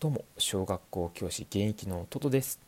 [0.00, 2.60] どうも小学校教師現役のトトです。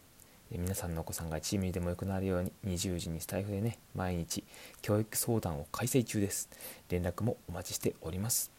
[0.51, 4.43] 皆さんのお子さんがチームにでも良くなるように20時にスタイフでね毎日
[4.83, 6.51] 教育相談を開催中です。
[6.89, 8.51] 連絡もお待ちしております。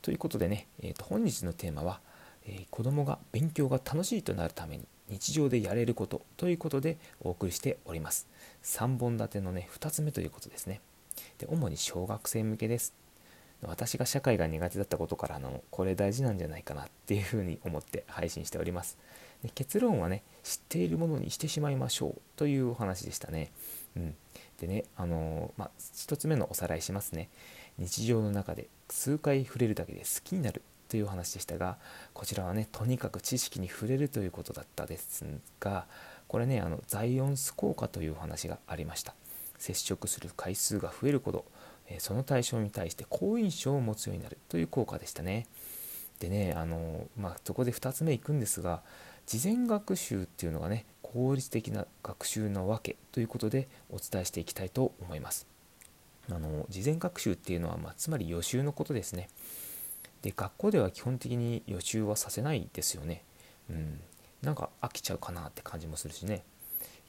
[0.00, 2.00] ということでね、えー、と本日のテーマは、
[2.46, 6.22] えー、子供が勉強が楽しいとなるために日常でやれること。
[6.38, 8.26] ということでお送りしております。
[8.62, 10.80] 3本立てのね2つ目ということですね。
[11.36, 12.94] で主に小学生向けです。
[13.62, 18.98] 私が社会が苦手だったことからのこれ大事なんじゃないかなっていうふうに思って配信しております。
[19.42, 23.52] で結論はね知っているものにしてしまいましょうというお話でしたね、
[23.96, 24.14] うん、
[24.60, 27.28] でねあのー、まあ、1つ目のおさらいしますね。
[27.78, 31.76] 日常の中で数回触れるだけで好きになるというお話でしたが
[32.12, 35.24] こちらはねとにかく知識に触れるということだったです
[35.60, 35.86] が
[36.26, 39.14] これねあのザイオンス効果というお話がありました。
[39.58, 41.44] 接触する回数が増えるほど
[41.98, 45.46] その対象に対して好印象を持つようになるという効果でしたね。
[46.20, 48.82] でねあの、まあ、そこで2つ目いくんですが
[49.26, 55.46] 事前学習っていうのがね効率的な学習のわけということでお伝えしていきたいと思います。
[56.30, 59.28] あの事前学習っていうのは、まあ、つまり予習のことですね。
[60.22, 63.22] で学校では基本的に予習はさせないですよね。
[63.70, 64.00] うん、
[64.42, 66.42] なんか飽きちゃうかなって感じもするしね。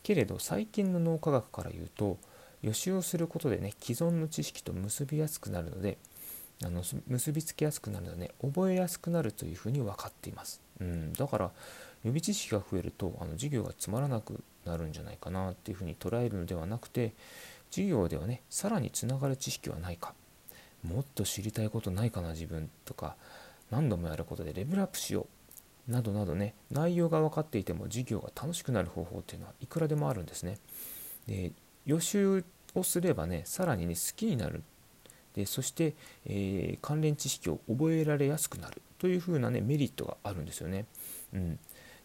[0.03, 2.17] けれど最近の脳科学から言うと
[2.61, 5.97] 予習をすることでね既存の知識と結びやすくなるので
[6.63, 11.52] あの結びつけやすくなるので、ね、覚えやすくなるというふうに分かっています、うん、だから
[12.03, 17.13] 予備知識が増えるとあの授業がつまらなくなるんじゃないかなっていうふうに捉えるのではなくて
[17.71, 20.13] 授業ではねさらにつながる知識はないか。
[20.83, 23.17] もっと知りたいことないかな自分とか
[23.69, 25.27] 何度もやることでレベルアップしよ
[25.87, 25.91] う。
[25.91, 30.57] などなどね内容が分かっていても授業が楽しくなる方法っていうのはいくらでもあるんですね。
[31.27, 31.52] で
[31.89, 32.45] 予習
[32.75, 34.63] をすればねさらにね好きになる。
[35.33, 38.81] でそして、えー、関連知識を覚えられやすくなる。
[38.99, 40.85] というふうなねメリットがあるんですよね。
[41.33, 41.59] うん、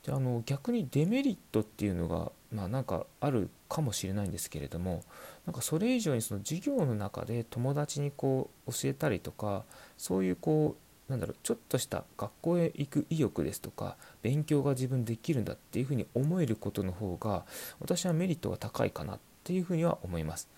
[0.04, 5.02] であの逆にデメリットっていうのがまあなんかあるかもしれないんですけれども
[5.44, 9.64] なんかそれ以上にその授業の中で友達にこう教えたりとか
[9.98, 10.76] そういうこ
[11.08, 17.44] うなんだろうちょっとした学校へ行く意欲ですとか勉強が自分できるんだっていうふうに思えることの方が
[17.80, 20.48] 私はメリットが高いかなってというふうには思います。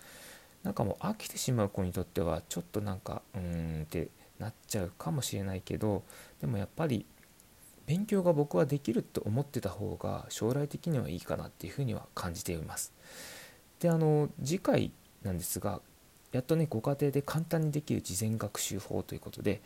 [0.62, 4.08] なんかもう飽きてしまう子にとってはちょっとなんかうーんって
[4.38, 6.02] なっちゃうかもしれないけど
[6.40, 7.06] でもやっぱり
[7.86, 12.92] 勉強が僕はできるって思ってた方が将来的にはいいかなっていうふうには感じています。
[13.78, 14.92] であの次回
[15.22, 15.80] なんですが
[16.32, 19.62] やっとねご家庭で簡単にできる事前学習法ということで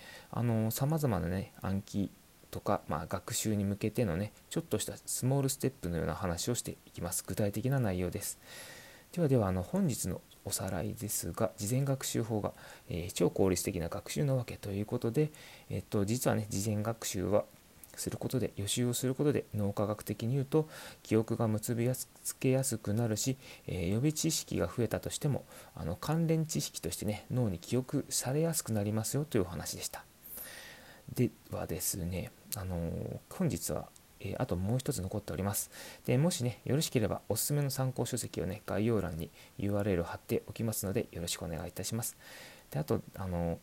[0.70, 2.10] さまざまなね暗記
[2.50, 8.38] とか、まあ、学習に向けてのねちょっとしたスモールステップのような話をしていきます具体的な内容です。
[9.12, 12.52] ではではあの本日のおさらいですが事前学習法が、
[12.88, 15.30] えー、超効率的な学習のわけということで、
[15.68, 17.44] えっと、実はね事前学習は
[17.96, 20.68] することで予習をすることで脳科学的に言うと
[21.02, 21.90] 記憶が結び
[22.22, 25.44] つけやすくなるし、えー、予備知識が増えたとしても
[25.74, 30.04] あの関連知識としてね脳に記憶されやすくなりますよというお話でした。
[31.14, 33.88] ではですねあの、本日は
[34.20, 35.70] えあともう一つ残っております。
[36.04, 42.16] でもしね、よろしければおすすめの参考書籍をね、概要欄に URL を貼っておきますので、よろしくお願いいたします。
[42.70, 43.58] で、あと、あの、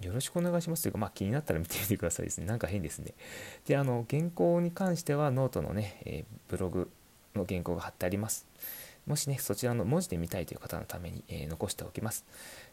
[0.00, 2.46] よろしくお願いしますというか、まあ、気になったら見てみてくださいですね。
[2.46, 3.14] なんか変ですね。
[3.66, 6.90] で、あの、原稿に関してはノートのね、えー、ブログ
[7.34, 8.46] の原稿が貼ってあります。
[9.06, 12.24] もしね、そちらの文字で見たいという方のために、えー、残しておきます。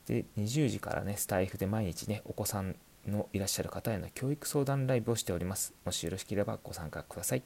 [0.08, 2.76] で、20時からね、スタイフで毎日ね、お子さん
[3.09, 5.73] のいらっしゃる方への教育相談ライブをしております。
[5.85, 7.44] もしよろしければご参加ください。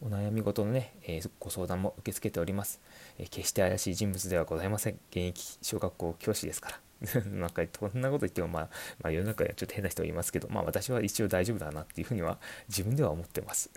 [0.00, 2.80] お悩み事のね、えー、ご相談も受け付けております、
[3.18, 4.94] えー、決して怪しい人物ではございません。
[5.10, 6.80] 現役小学校教師ですから。
[7.26, 8.68] なんかこんなこと言っても、まあ、
[9.02, 12.38] まあ、世の中にはちょっと変な人がいますけど、まあ私は一応大丈夫だなっていうふうには
[12.68, 13.70] 自分では思ってます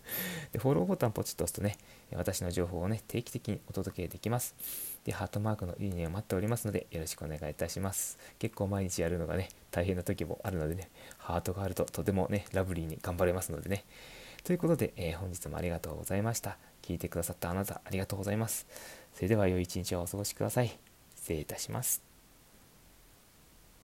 [0.52, 0.58] で。
[0.58, 1.76] フォローボタンポチッと押すとね、
[2.14, 4.54] 私の情報をね、定期的にお届けできます。
[5.04, 8.18] で、ハートマークのいいねを待っておりますので、よろしくお願いいたします。
[8.38, 13.84] 結構毎日やるのがね、大変な時もあるのでね、ハートがあるととてもね、ラブリーに頑張れますのでね。
[14.44, 16.58] ということで、えー、本日もありがとうございました。
[16.82, 18.66] 聞いてくださったあなた、ありがとうございます。
[19.14, 20.78] それでは良い一日をお過ごしください。
[21.16, 22.11] 失礼いたします。